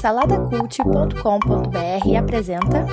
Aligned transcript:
Saladacult.com.br 0.00 2.16
apresenta. 2.18 2.84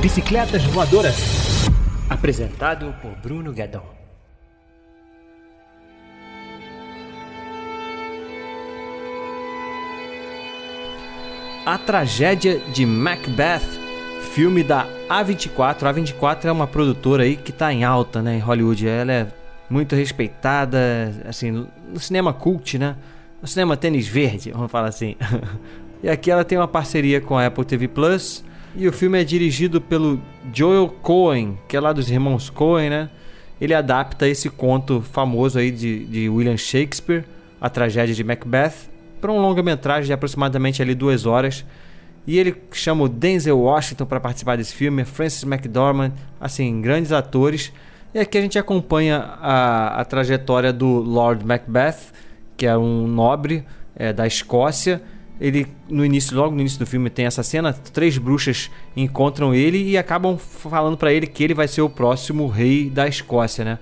Bicicletas 0.00 0.66
Voadoras. 0.72 1.68
Apresentado 2.10 2.92
por 3.00 3.12
Bruno 3.22 3.52
Guedon. 3.52 4.02
A 11.64 11.78
Tragédia 11.78 12.58
de 12.74 12.84
Macbeth, 12.84 13.62
filme 14.32 14.64
da 14.64 14.86
A24. 15.10 15.84
A 15.84 15.94
A24 15.94 16.46
é 16.46 16.52
uma 16.52 16.66
produtora 16.66 17.24
aí 17.24 17.36
que 17.36 17.50
está 17.50 17.70
em 17.70 17.84
alta, 17.84 18.22
né, 18.22 18.36
em 18.36 18.38
Hollywood. 18.38 18.88
Ela 18.88 19.12
é 19.12 19.26
muito 19.68 19.94
respeitada, 19.94 20.78
assim, 21.28 21.50
no 21.50 22.00
cinema 22.00 22.32
cult, 22.32 22.78
né? 22.78 22.96
No 23.42 23.46
cinema 23.46 23.76
tênis 23.76 24.08
verde, 24.08 24.50
vamos 24.50 24.70
falar 24.70 24.88
assim. 24.88 25.16
e 26.02 26.08
aqui 26.08 26.30
ela 26.30 26.44
tem 26.44 26.56
uma 26.56 26.68
parceria 26.68 27.20
com 27.20 27.36
a 27.36 27.46
Apple 27.46 27.64
TV 27.64 27.88
Plus. 27.88 28.42
E 28.74 28.88
o 28.88 28.92
filme 28.92 29.20
é 29.20 29.24
dirigido 29.24 29.82
pelo 29.82 30.18
Joel 30.52 30.88
Cohen, 30.88 31.58
que 31.68 31.76
é 31.76 31.80
lá 31.80 31.92
dos 31.92 32.10
irmãos 32.10 32.48
Cohen, 32.48 32.88
né? 32.88 33.10
Ele 33.60 33.74
adapta 33.74 34.26
esse 34.26 34.48
conto 34.48 35.02
famoso 35.02 35.58
aí 35.58 35.70
de, 35.70 36.06
de 36.06 36.28
William 36.30 36.56
Shakespeare, 36.56 37.24
a 37.60 37.68
tragédia 37.68 38.14
de 38.14 38.24
Macbeth, 38.24 38.88
para 39.20 39.30
um 39.30 39.38
longa-metragem 39.40 40.06
de 40.06 40.12
aproximadamente 40.14 40.80
ali 40.80 40.94
duas 40.94 41.26
horas. 41.26 41.66
E 42.26 42.38
ele 42.38 42.54
chama 42.72 43.04
o 43.04 43.08
Denzel 43.08 43.58
Washington 43.58 44.06
para 44.06 44.20
participar 44.20 44.56
desse 44.56 44.74
filme, 44.74 45.04
Francis 45.04 45.42
McDormand, 45.42 46.12
assim, 46.40 46.80
grandes 46.80 47.10
atores. 47.10 47.72
E 48.14 48.18
aqui 48.18 48.38
a 48.38 48.40
gente 48.40 48.58
acompanha 48.58 49.18
a, 49.18 50.00
a 50.00 50.04
trajetória 50.04 50.72
do 50.72 50.86
Lord 50.86 51.44
Macbeth, 51.44 52.12
que 52.56 52.66
é 52.66 52.76
um 52.76 53.06
nobre 53.08 53.64
é, 53.96 54.12
da 54.12 54.26
Escócia. 54.26 55.02
Ele, 55.40 55.66
no 55.88 56.04
início, 56.04 56.36
logo 56.36 56.54
no 56.54 56.60
início 56.60 56.78
do 56.78 56.86
filme, 56.86 57.10
tem 57.10 57.26
essa 57.26 57.42
cena: 57.42 57.72
três 57.72 58.16
bruxas 58.18 58.70
encontram 58.96 59.52
ele 59.52 59.82
e 59.90 59.98
acabam 59.98 60.38
falando 60.38 60.96
para 60.96 61.12
ele 61.12 61.26
que 61.26 61.42
ele 61.42 61.54
vai 61.54 61.66
ser 61.66 61.82
o 61.82 61.90
próximo 61.90 62.46
rei 62.46 62.88
da 62.88 63.08
Escócia, 63.08 63.64
né? 63.64 63.78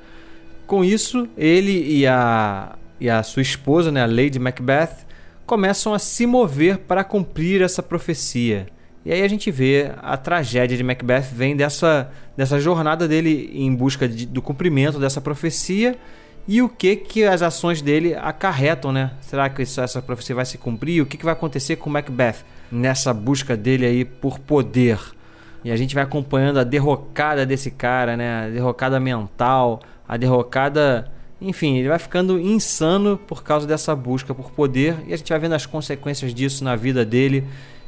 Com 0.66 0.84
isso, 0.84 1.28
ele 1.36 1.98
e 1.98 2.06
a, 2.06 2.77
e 3.00 3.10
a 3.10 3.22
sua 3.22 3.42
esposa, 3.42 3.91
né, 3.91 4.02
a 4.02 4.06
Lady 4.06 4.38
Macbeth, 4.38 5.04
começam 5.51 5.93
a 5.93 5.98
se 5.98 6.27
mover 6.27 6.79
para 6.79 7.03
cumprir 7.03 7.61
essa 7.61 7.83
profecia. 7.83 8.69
E 9.05 9.12
aí 9.12 9.20
a 9.20 9.27
gente 9.27 9.51
vê 9.51 9.91
a 10.01 10.17
tragédia 10.17 10.77
de 10.77 10.84
Macbeth 10.84 11.23
vem 11.33 11.56
dessa, 11.56 12.09
dessa 12.37 12.61
jornada 12.61 13.09
dele 13.09 13.51
em 13.53 13.75
busca 13.75 14.09
de, 14.09 14.27
do 14.27 14.41
cumprimento 14.41 15.01
dessa 15.01 15.21
profecia 15.21 15.98
e 16.47 16.62
o 16.62 16.69
que 16.69 16.95
que 16.95 17.25
as 17.25 17.43
ações 17.43 17.83
dele 17.83 18.15
acarretam, 18.15 18.93
né? 18.93 19.11
Será 19.21 19.48
que 19.51 19.62
isso, 19.62 19.81
essa 19.81 20.01
profecia 20.01 20.37
vai 20.37 20.45
se 20.45 20.56
cumprir? 20.56 21.03
O 21.03 21.06
que, 21.06 21.17
que 21.17 21.25
vai 21.25 21.33
acontecer 21.33 21.75
com 21.75 21.91
Macbeth 21.91 22.45
nessa 22.71 23.12
busca 23.12 23.56
dele 23.56 23.84
aí 23.84 24.05
por 24.05 24.39
poder? 24.39 25.01
E 25.65 25.73
a 25.73 25.77
gente 25.77 25.97
vai 25.97 26.05
acompanhando 26.05 26.61
a 26.61 26.65
derrocada 26.65 27.45
desse 27.45 27.73
cara, 27.73 28.17
né? 28.17 28.47
A 28.47 28.51
derrocada 28.51 29.01
mental, 29.01 29.81
a 30.06 30.17
derrocada 30.17 31.11
enfim, 31.41 31.78
ele 31.78 31.88
vai 31.88 31.98
ficando 31.98 32.38
insano 32.38 33.16
por 33.16 33.42
causa 33.42 33.66
dessa 33.66 33.96
busca 33.96 34.34
por 34.34 34.50
poder 34.50 34.96
e 35.06 35.14
a 35.14 35.16
gente 35.16 35.28
vai 35.28 35.38
vendo 35.38 35.55
as 35.55 35.64
consequências 35.64 36.34
disso 36.34 36.62
na 36.62 36.77
vida 36.77 37.05
dele 37.05 37.44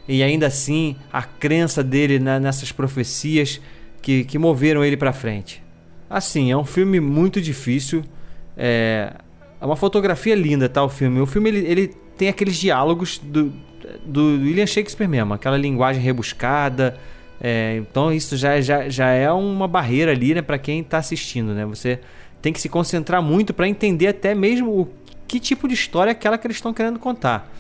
e 0.09 0.23
ainda 0.23 0.47
assim 0.47 0.97
a 1.13 1.23
crença 1.23 1.83
dele 1.85 2.19
nessas 2.19 2.73
profecias 2.73 3.61
que, 4.01 4.25
que 4.25 4.39
moveram 4.39 4.85
ele 4.85 4.97
para 4.97 5.13
frente. 5.13 5.63
Assim, 6.09 6.51
é 6.51 6.57
um 6.57 6.65
filme 6.65 6.99
muito 7.01 7.41
difícil, 7.41 8.03
é, 8.57 9.13
é 9.61 9.65
uma 9.65 9.77
fotografia 9.77 10.35
linda, 10.35 10.69
tá? 10.69 10.83
O 10.83 10.89
filme. 10.89 11.21
O 11.21 11.27
filme 11.27 11.49
ele, 11.49 11.67
ele 11.67 11.89
tem 12.17 12.29
aqueles 12.29 12.57
diálogos 12.57 13.19
do, 13.19 13.53
do 14.05 14.27
William 14.27 14.67
Shakespeare 14.67 15.09
mesmo, 15.09 15.33
aquela 15.33 15.57
linguagem 15.57 16.03
rebuscada. 16.03 16.97
É, 17.41 17.77
então 17.79 18.13
isso 18.13 18.37
já, 18.37 18.61
já, 18.61 18.89
já 18.89 19.11
é 19.11 19.31
uma 19.33 19.67
barreira 19.67 20.13
ali, 20.13 20.35
né, 20.35 20.43
para 20.43 20.59
quem 20.59 20.81
está 20.81 20.99
assistindo, 20.99 21.55
né? 21.55 21.65
Você 21.67 21.99
tem 22.43 22.53
que 22.53 22.61
se 22.61 22.69
concentrar 22.69 23.23
muito 23.23 23.55
para 23.55 23.69
entender 23.69 24.09
até 24.09 24.35
mesmo 24.35 24.71
o 24.71 24.89
que 25.29 25.39
tipo 25.41 25.67
de 25.67 25.75
história 25.75 26.11
é 26.11 26.13
aquela 26.13 26.37
que 26.37 26.47
eles 26.47 26.57
estão 26.59 26.75
querendo 26.75 26.99
contar. 26.99 27.51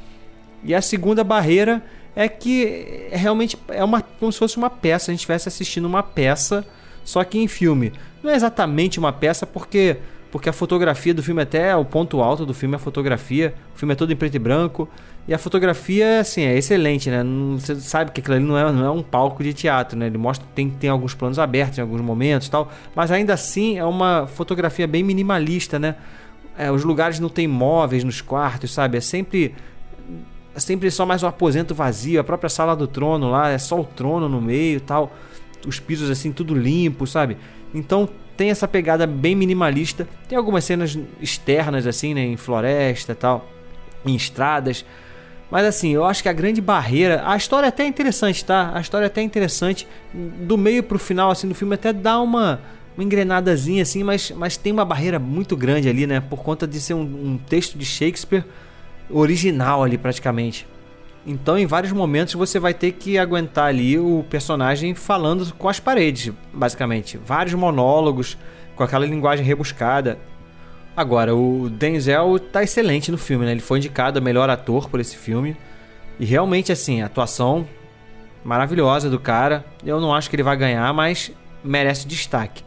E 0.65 0.75
a 0.75 0.83
segunda 0.83 1.25
barreira 1.25 1.83
é 2.15 2.29
que 2.29 3.09
realmente 3.11 3.57
é 3.69 3.83
uma 3.83 4.03
como 4.03 4.31
se 4.33 4.39
fosse 4.39 4.57
uma 4.57 4.69
peça, 4.69 5.11
a 5.11 5.13
gente 5.13 5.21
estivesse 5.21 5.49
assistindo 5.49 5.87
uma 5.87 6.03
peça, 6.03 6.67
só 7.05 7.25
que 7.25 7.39
em 7.39 7.49
filme. 7.49 7.93
Não 8.23 8.31
é 8.31 8.35
exatamente 8.35 8.99
uma 8.99 9.13
peça 9.13 9.47
porque 9.47 9.97
porque 10.33 10.49
a 10.49 10.53
fotografia 10.53 11.13
do 11.13 11.23
filme 11.23 11.43
até 11.43 11.69
é 11.69 11.77
o 11.77 11.85
ponto 11.85 12.23
alto 12.23 12.47
do 12.47 12.55
filme 12.55 12.75
é 12.75 12.77
a 12.77 12.79
fotografia. 12.79 13.55
O 13.77 13.79
filme 13.79 13.93
é 13.93 13.95
todo 13.95 14.11
em 14.15 14.17
preto 14.17 14.35
e 14.35 14.39
branco 14.39 14.89
e 15.29 15.35
a 15.35 15.39
fotografia 15.39 16.21
assim 16.21 16.41
é 16.41 16.57
excelente, 16.57 17.11
né? 17.11 17.23
Você 17.59 17.77
sabe 17.77 18.13
que 18.13 18.21
aquilo 18.21 18.37
ali 18.37 18.45
não 18.45 18.57
é, 18.57 18.73
não 18.73 18.83
é 18.83 18.91
um 18.91 19.03
palco 19.03 19.45
de 19.45 19.53
teatro, 19.53 19.97
né? 19.97 20.07
Ele 20.07 20.17
mostra 20.17 20.49
tem 20.55 20.71
tem 20.71 20.89
alguns 20.89 21.13
planos 21.13 21.39
abertos 21.39 21.77
em 21.77 21.83
alguns 21.83 22.01
momentos, 22.01 22.49
tal, 22.49 22.73
mas 22.97 23.11
ainda 23.11 23.35
assim 23.35 23.77
é 23.77 23.85
uma 23.85 24.27
fotografia 24.27 24.87
bem 24.87 25.05
minimalista, 25.05 25.79
né? 25.79 25.97
É, 26.57 26.73
os 26.73 26.83
lugares 26.83 27.21
não 27.21 27.29
tem 27.29 27.47
móveis 27.47 28.03
nos 28.03 28.23
quartos, 28.23 28.73
sabe? 28.73 28.97
É 28.97 29.01
sempre 29.03 29.55
é 30.55 30.61
sempre 30.61 30.91
só 30.91 31.05
mais 31.05 31.23
um 31.23 31.27
aposento 31.27 31.75
vazio, 31.75 32.19
a 32.19 32.25
própria 32.25 32.49
sala 32.49 32.75
do 32.75 32.87
trono 32.87 33.31
lá, 33.31 33.51
é 33.51 33.59
só 33.59 33.79
o 33.79 33.85
trono 33.85 34.31
no 34.31 34.41
meio, 34.41 34.81
tal. 34.81 35.13
Os 35.67 35.79
pisos 35.79 36.11
assim 36.11 36.33
tudo 36.33 36.55
limpo, 36.55 37.07
sabe? 37.07 37.37
Então 37.75 38.09
tem 38.37 38.51
essa 38.51 38.67
pegada 38.67 39.07
bem 39.07 39.35
minimalista. 39.35 40.09
Tem 40.29 40.37
algumas 40.37 40.65
cenas 40.65 40.99
externas, 41.21 41.87
assim, 41.87 42.15
né? 42.15 42.25
Em 42.25 42.37
floresta 42.37 43.15
tal, 43.15 43.49
em 44.05 44.15
estradas. 44.15 44.85
Mas 45.51 45.67
assim, 45.67 45.91
eu 45.91 46.05
acho 46.05 46.23
que 46.23 46.29
a 46.29 46.33
grande 46.33 46.61
barreira. 46.61 47.23
A 47.27 47.37
história 47.37 47.67
é 47.67 47.69
até 47.69 47.87
interessante, 47.87 48.45
tá? 48.45 48.73
A 48.75 48.81
história 48.81 49.05
é 49.05 49.09
até 49.09 49.21
interessante. 49.21 49.87
Do 50.13 50.57
meio 50.57 50.83
pro 50.83 50.99
final, 50.99 51.31
assim, 51.31 51.47
do 51.47 51.55
filme 51.55 51.75
até 51.75 51.93
dá 51.93 52.19
uma, 52.21 52.61
uma 52.97 53.05
engrenadazinha, 53.05 53.83
assim, 53.83 54.03
mas, 54.03 54.31
mas 54.31 54.57
tem 54.57 54.73
uma 54.73 54.85
barreira 54.85 55.19
muito 55.19 55.55
grande 55.55 55.89
ali, 55.91 56.07
né? 56.07 56.21
Por 56.21 56.43
conta 56.43 56.67
de 56.67 56.81
ser 56.81 56.95
um, 56.95 57.03
um 57.03 57.39
texto 57.39 57.77
de 57.77 57.85
Shakespeare 57.85 58.45
original 59.11 59.83
ali, 59.83 59.99
praticamente. 59.99 60.67
Então, 61.27 61.57
em 61.57 61.67
vários 61.67 61.93
momentos, 61.93 62.35
você 62.35 62.59
vai 62.59 62.75
ter 62.75 62.93
que 62.93 63.17
aguentar 63.17 63.67
ali 63.67 63.99
o 63.99 64.25
personagem 64.29 64.95
falando 64.95 65.53
com 65.55 65.69
as 65.69 65.79
paredes, 65.79 66.33
basicamente. 66.53 67.17
Vários 67.17 67.55
monólogos, 67.55 68.37
com 68.75 68.83
aquela 68.83 69.07
linguagem 69.07 69.45
rebuscada. 69.45 70.19
Agora, 70.97 71.35
o 71.35 71.71
Denzel 71.71 72.39
tá 72.39 72.63
excelente 72.63 73.11
no 73.11 73.19
filme, 73.19 73.45
né? 73.45 73.53
Ele 73.53 73.61
foi 73.61 73.79
indicado 73.79 74.19
a 74.19 74.23
melhor 74.23 74.51
ator 74.51 74.89
por 74.89 74.99
esse 74.99 75.17
filme. 75.17 75.57
E 76.19 76.25
realmente, 76.25 76.73
assim, 76.73 77.03
a 77.03 77.07
atuação 77.07 77.67
maravilhosa 78.45 79.09
do 79.09 79.19
cara. 79.19 79.65
Eu 79.85 80.01
não 80.01 80.15
acho 80.15 80.29
que 80.29 80.37
ele 80.37 80.43
vai 80.43 80.57
ganhar, 80.57 80.93
mas 80.93 81.31
merece 81.63 82.07
destaque. 82.07 82.65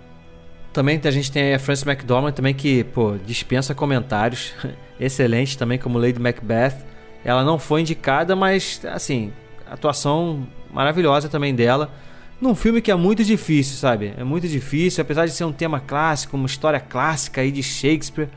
Também 0.72 1.00
a 1.04 1.12
gente 1.12 1.32
tem 1.32 1.54
a 1.54 1.60
Frances 1.60 1.86
McDormand 1.86 2.32
também 2.32 2.54
que, 2.54 2.84
pô, 2.84 3.16
dispensa 3.26 3.76
comentários. 3.76 4.54
excelente 5.00 5.58
também 5.58 5.78
como 5.78 6.00
Lady 6.00 6.20
Macbeth. 6.20 6.95
Ela 7.26 7.44
não 7.44 7.58
foi 7.58 7.82
indicada, 7.82 8.36
mas 8.36 8.80
assim, 8.86 9.34
atuação 9.70 10.48
maravilhosa 10.72 11.28
também 11.28 11.56
dela. 11.56 11.92
Num 12.40 12.54
filme 12.54 12.82
que 12.82 12.92
é 12.92 12.96
muito 12.96 13.24
difícil, 13.24 13.78
sabe? 13.78 14.14
É 14.16 14.24
muito 14.24 14.48
difícil, 14.48 15.02
apesar 15.02 15.26
de 15.26 15.32
ser 15.32 15.44
um 15.44 15.52
tema 15.52 15.80
clássico, 15.80 16.38
uma 16.38 16.46
história 16.46 16.80
clássica 16.80 17.42
aí 17.42 17.52
de 17.52 17.64
Shakespeare. 17.64 18.30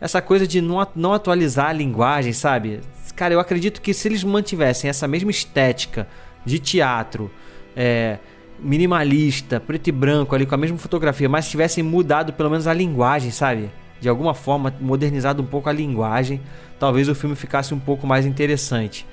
Essa 0.00 0.22
coisa 0.22 0.46
de 0.46 0.60
não, 0.60 0.86
não 0.94 1.12
atualizar 1.12 1.70
a 1.70 1.72
linguagem, 1.72 2.32
sabe? 2.32 2.80
Cara, 3.16 3.34
eu 3.34 3.40
acredito 3.40 3.80
que 3.80 3.92
se 3.92 4.06
eles 4.06 4.22
mantivessem 4.22 4.88
essa 4.88 5.08
mesma 5.08 5.30
estética 5.30 6.06
de 6.44 6.60
teatro, 6.60 7.28
é, 7.74 8.18
minimalista, 8.60 9.58
preto 9.58 9.88
e 9.88 9.92
branco 9.92 10.34
ali 10.34 10.46
com 10.46 10.54
a 10.54 10.58
mesma 10.58 10.78
fotografia, 10.78 11.28
mas 11.28 11.48
tivessem 11.48 11.82
mudado 11.82 12.32
pelo 12.32 12.50
menos 12.50 12.68
a 12.68 12.72
linguagem, 12.72 13.32
sabe? 13.32 13.70
De 14.00 14.08
alguma 14.08 14.34
forma 14.34 14.72
modernizado 14.80 15.42
um 15.42 15.46
pouco 15.46 15.68
a 15.68 15.72
linguagem, 15.72 16.40
talvez 16.78 17.08
o 17.08 17.14
filme 17.14 17.34
ficasse 17.34 17.74
um 17.74 17.78
pouco 17.78 18.06
mais 18.06 18.24
interessante. 18.24 19.06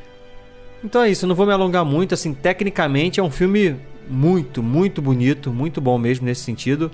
Então 0.84 1.02
é 1.02 1.10
isso, 1.10 1.26
não 1.26 1.34
vou 1.34 1.48
me 1.48 1.54
alongar 1.54 1.84
muito, 1.84 2.14
assim, 2.14 2.34
tecnicamente 2.34 3.20
é 3.20 3.24
um 3.24 3.32
filme 3.32 3.76
muito, 4.08 4.62
muito 4.62 5.02
bonito, 5.02 5.52
muito 5.52 5.82
bom 5.82 5.98
mesmo 5.98 6.26
nesse 6.26 6.42
sentido. 6.42 6.92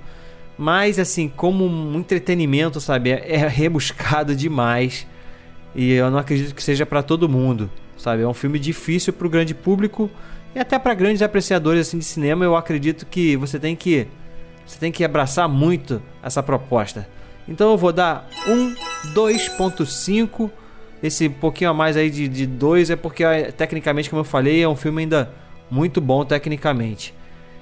Mas 0.56 0.98
assim, 0.98 1.28
como 1.28 1.66
um 1.66 1.98
entretenimento, 1.98 2.80
sabe, 2.80 3.10
é, 3.10 3.34
é 3.34 3.48
rebuscado 3.48 4.34
demais. 4.34 5.06
E 5.74 5.92
eu 5.92 6.10
não 6.10 6.18
acredito 6.18 6.54
que 6.54 6.62
seja 6.62 6.84
para 6.84 7.02
todo 7.02 7.28
mundo, 7.28 7.70
sabe? 7.96 8.22
É 8.22 8.28
um 8.28 8.34
filme 8.34 8.58
difícil 8.58 9.12
para 9.12 9.26
o 9.26 9.30
grande 9.30 9.54
público 9.54 10.10
e 10.54 10.58
até 10.58 10.78
para 10.78 10.94
grandes 10.94 11.22
apreciadores 11.22 11.88
assim 11.88 11.98
de 11.98 12.04
cinema. 12.04 12.44
Eu 12.44 12.56
acredito 12.56 13.06
que 13.06 13.36
você 13.36 13.58
tem 13.58 13.74
que 13.74 14.06
você 14.66 14.78
tem 14.78 14.92
que 14.92 15.04
abraçar 15.04 15.48
muito 15.48 16.02
essa 16.22 16.42
proposta. 16.42 17.08
Então 17.48 17.72
eu 17.72 17.76
vou 17.76 17.92
dar 17.92 18.28
um 18.48 18.74
2.5 19.14 20.50
esse 21.02 21.28
pouquinho 21.28 21.70
a 21.70 21.74
mais 21.74 21.96
aí 21.96 22.08
de 22.08 22.46
2 22.46 22.90
é 22.90 22.96
porque, 22.96 23.24
tecnicamente, 23.56 24.08
como 24.08 24.20
eu 24.20 24.24
falei, 24.24 24.62
é 24.62 24.68
um 24.68 24.76
filme 24.76 25.02
ainda 25.02 25.32
muito 25.68 26.00
bom 26.00 26.24
tecnicamente. 26.24 27.12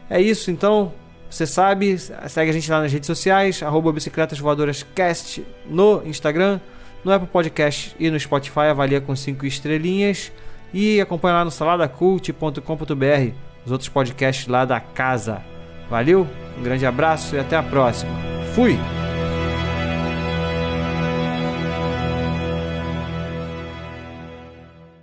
É 0.08 0.20
isso, 0.20 0.50
então. 0.50 0.92
Você 1.30 1.46
sabe, 1.46 1.96
segue 1.96 2.50
a 2.50 2.52
gente 2.52 2.68
lá 2.68 2.80
nas 2.80 2.92
redes 2.92 3.06
sociais, 3.06 3.62
arroba 3.62 3.92
Bicicletas 3.92 4.40
Voadoras 4.40 4.84
Cast 4.96 5.46
no 5.64 6.02
Instagram, 6.04 6.58
no 7.04 7.12
Apple 7.12 7.28
Podcast 7.28 7.94
e 8.00 8.10
no 8.10 8.18
Spotify, 8.18 8.62
avalia 8.68 9.00
com 9.00 9.14
5 9.14 9.46
estrelinhas. 9.46 10.32
E 10.74 11.00
acompanha 11.00 11.36
lá 11.36 11.44
no 11.44 11.50
saladacult.com.br 11.52 13.32
os 13.64 13.70
outros 13.70 13.88
podcasts 13.88 14.48
lá 14.48 14.64
da 14.64 14.80
casa. 14.80 15.40
Valeu, 15.88 16.26
um 16.58 16.62
grande 16.62 16.84
abraço 16.84 17.36
e 17.36 17.38
até 17.38 17.56
a 17.56 17.62
próxima. 17.62 18.12
Fui! 18.54 18.76